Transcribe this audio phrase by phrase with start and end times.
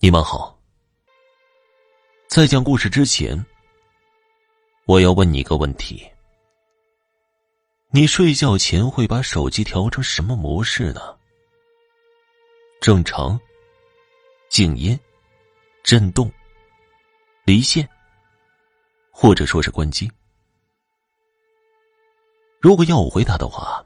[0.00, 0.56] 你们好。
[2.28, 3.44] 在讲故事之前，
[4.84, 6.08] 我要问你一个问题：
[7.90, 11.18] 你睡觉前会把手机调成什么模式呢？
[12.80, 13.36] 正常、
[14.48, 14.96] 静音、
[15.82, 16.32] 震动、
[17.42, 17.88] 离线，
[19.10, 20.08] 或者说是关机？
[22.60, 23.84] 如果要我回答的话，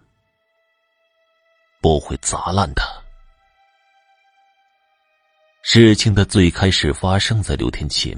[1.82, 3.01] 我会砸烂它。
[5.74, 8.14] 事情的最开始发生在六天前。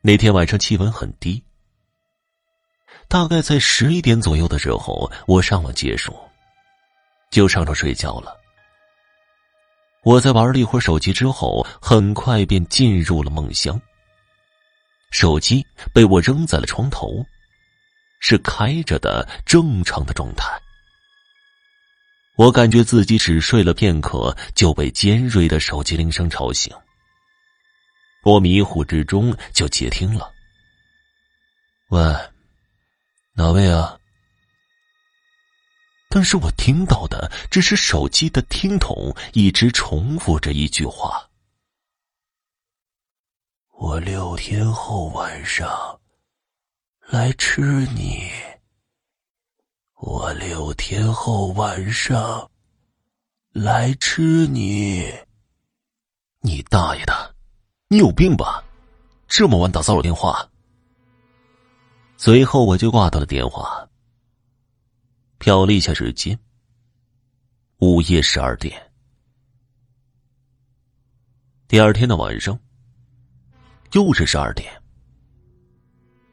[0.00, 1.42] 那天晚上气温很低，
[3.08, 6.16] 大概在十一点左右的时候，我上网结束，
[7.32, 8.32] 就上床睡觉了。
[10.04, 13.76] 我在玩了一会儿手机之后，很快便进入了梦乡。
[15.10, 17.26] 手机被我扔在了床头，
[18.20, 20.46] 是开着的正常的状态。
[22.36, 26.70] 我感觉自己只睡了片刻，就被尖锐的手机铃声吵醒。
[28.22, 30.30] 我迷糊之中就接听了
[31.88, 32.00] ：“喂，
[33.32, 33.98] 哪位啊？”
[36.10, 41.30] 但是我听到的只是手机的听筒一直重复着一句话
[43.78, 46.00] ：“我六天后晚上
[47.08, 47.62] 来吃
[47.94, 48.30] 你。”
[49.96, 52.50] 我六天后晚上
[53.52, 55.10] 来吃你。
[56.40, 57.34] 你大爷的！
[57.88, 58.62] 你有病吧？
[59.26, 60.46] 这么晚打骚扰电话。
[62.18, 63.88] 随后我就挂断了电话。
[65.38, 66.38] 瞟了一下时间，
[67.78, 68.90] 午夜十二点。
[71.68, 72.58] 第二天的晚上，
[73.92, 74.70] 又是十二点。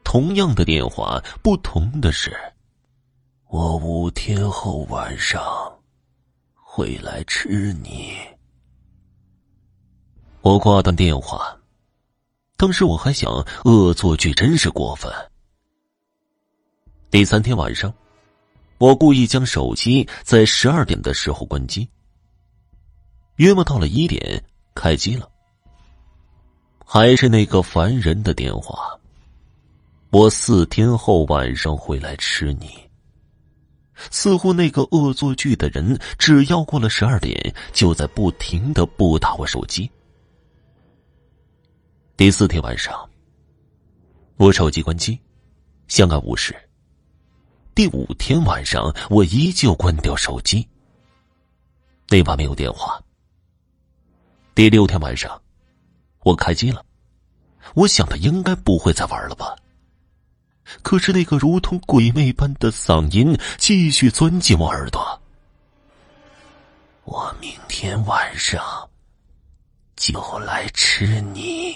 [0.04, 2.38] 同样的电话，不同的是。
[3.54, 5.40] 我五天后晚上
[6.56, 8.16] 会来吃你。
[10.42, 11.56] 我挂断电话，
[12.58, 13.32] 当时我还想，
[13.64, 15.14] 恶作剧真是过分。
[17.12, 17.94] 第三天晚上，
[18.80, 21.88] 我故意将手机在十二点的时候关机，
[23.36, 24.44] 约莫到了一点
[24.74, 25.30] 开机了，
[26.84, 29.00] 还是那个烦人的电话。
[30.10, 32.83] 我四天后晚上会来吃你。
[34.12, 39.90] 似乎那个恶作剧的人，只要过了十二点，就在不停的拨打我手机。
[42.16, 43.10] 第四天晚上，
[44.38, 45.20] 我手机关机，
[45.88, 46.56] 相安无事。
[47.76, 50.68] 第五天晚上，我依旧关掉手机。
[52.10, 53.02] 那晚没有电话。
[54.54, 55.42] 第六天晚上，
[56.20, 56.86] 我开机了，
[57.74, 59.56] 我想他应该不会再玩了吧。
[60.82, 65.22] 可是那个如同鬼魅般的嗓音继续钻进我耳朵。
[67.04, 68.90] 我明天晚上
[69.96, 71.76] 就来吃你。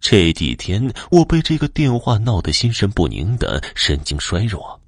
[0.00, 4.80] 这几天我被这个电话闹得心神不宁的，神经衰弱。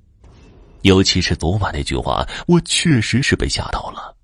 [0.83, 4.17] 尤其是昨晚那句话，我确实是被吓到了。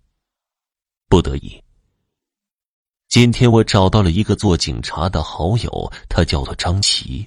[1.09, 1.63] 不得已，
[3.09, 7.27] 今天我找到了一个做警察的好友，他叫做张琪。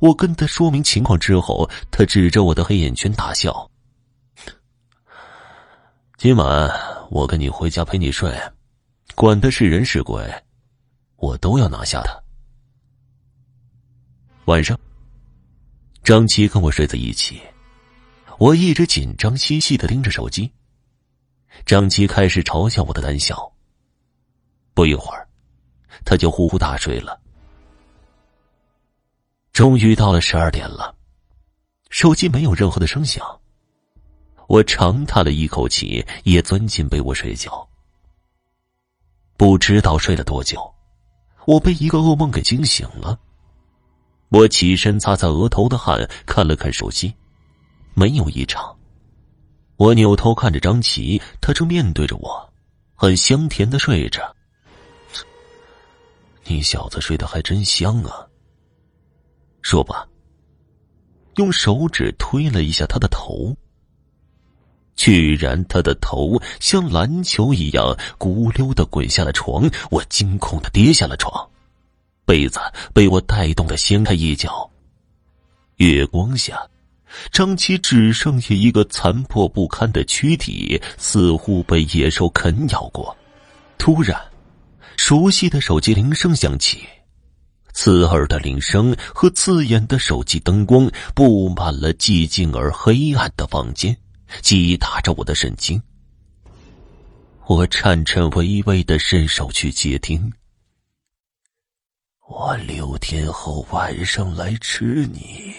[0.00, 3.68] 我跟他说明情况之后，他指着我的黑眼圈大笑。
[6.16, 6.70] 今晚
[7.10, 8.32] 我跟你回家陪你睡，
[9.14, 10.24] 管他是人是鬼，
[11.16, 12.16] 我都要拿下他。
[14.46, 14.78] 晚上，
[16.02, 17.40] 张琪跟我睡在一起，
[18.38, 20.50] 我一直紧张兮兮的盯着手机。
[21.66, 23.51] 张琪开始嘲笑我的胆小。
[24.74, 25.28] 不一会儿，
[26.04, 27.20] 他就呼呼大睡了。
[29.52, 30.94] 终于到了十二点了，
[31.90, 33.24] 手机没有任何的声响。
[34.48, 37.68] 我长叹了一口气，也钻进被窝睡觉。
[39.36, 40.72] 不知道睡了多久，
[41.46, 43.18] 我被一个噩梦给惊醒了。
[44.30, 47.14] 我起身擦擦额头的汗，看了看手机，
[47.92, 48.74] 没有异常。
[49.76, 52.52] 我扭头看着张琪，他正面对着我，
[52.94, 54.34] 很香甜的睡着。
[56.52, 58.26] 你小子睡得还真香啊！
[59.62, 60.06] 说吧。
[61.36, 63.56] 用手指推了一下他的头，
[64.94, 71.48] 居然他的头像篮球一样咕溜的滚下了床，我惊恐的跌下了床，
[72.26, 72.60] 被子
[72.92, 74.70] 被我带动的掀开一角。
[75.76, 76.68] 月光下，
[77.30, 83.16] 张琪只剩下一个残破不堪的躯体，似乎被野兽啃咬过。
[83.78, 84.20] 突然，
[84.96, 86.86] 熟悉的手机铃声响起
[87.72, 93.96] 刺耳的铃声和刺眼的手机灯光布满了寂静而黑暗的房间
[94.40, 95.82] 击打着我的神经。
[97.46, 100.32] 我颤颤巍巍的伸手去接听。
[102.28, 105.54] 我六天后晚上来吃你。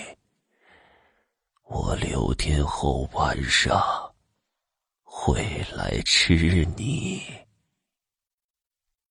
[1.63, 3.81] 我六天后晚上
[5.03, 5.43] 会
[5.75, 7.42] 来吃你。